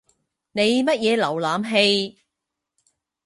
[0.53, 1.69] 你乜嘢瀏覽
[2.09, 2.17] 器？